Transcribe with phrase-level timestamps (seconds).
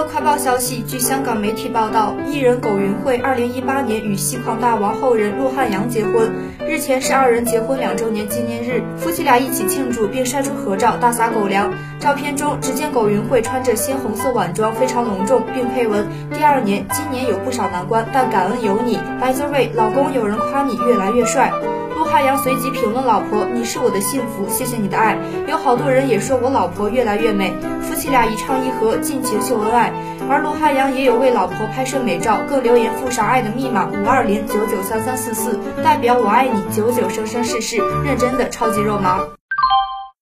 [0.00, 6.32] 个快报消息，据香港媒体报道，艺人苟芸慧二零一八年与戏矿大王后人陆汉阳结婚，
[6.66, 11.70] 日前是二人结婚两周年纪念日，夫妻俩一起庆祝并晒出合照，大撒狗粮。
[11.98, 18.98] 照片中，只见苟芸慧穿着鲜红色晚装，非常隆重，并配文：“第二年，今年有不少难关，但感恩有你。
[19.20, 21.52] By the way，老公，有人夸你越来越帅。”
[21.94, 29.92] 陆汉阳随即评论老婆：“你是我的幸福，谢谢你的爱。”有好多人也说我老婆越来越美，夫妻俩一唱一和，尽情秀恩爱。
[30.26, 39.20] 而罗汉阳也有为老婆拍摄美照，更留言附上爱的密码五二零九九三三四四，代表我爱你九九生生世世，认真的超级肉麻。